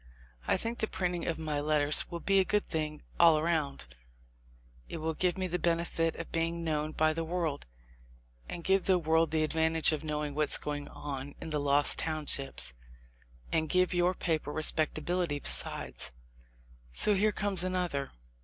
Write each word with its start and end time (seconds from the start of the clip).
I 0.47 0.57
think 0.57 0.79
the 0.79 0.87
printing 0.87 1.27
of 1.27 1.37
my 1.37 1.59
letters 1.59 2.09
will 2.09 2.19
be 2.21 2.39
a 2.39 2.43
good 2.43 2.67
thing 2.67 3.03
all 3.19 3.37
around— 3.37 3.85
it 4.89 4.97
will 4.97 5.13
give 5.13 5.37
me 5.37 5.45
the 5.45 5.59
benefit 5.59 6.15
of 6.15 6.31
being 6.31 6.63
known 6.63 6.93
by 6.93 7.13
the 7.13 7.23
world, 7.23 7.67
and 8.49 8.63
give 8.63 8.85
the 8.85 8.97
world 8.97 9.29
the 9.29 9.43
advantage 9.43 9.91
of 9.91 10.03
knowing 10.03 10.33
what's 10.33 10.57
going 10.57 10.87
on 10.87 11.35
in 11.39 11.51
the 11.51 11.59
Lost 11.59 11.99
Townships, 11.99 12.73
and 13.51 13.69
give 13.69 13.93
your 13.93 14.15
paper 14.15 14.51
respectability 14.51 15.37
besides. 15.37 16.11
So 16.91 17.13
here 17.13 17.31
comes 17.31 17.63
another. 17.63 18.09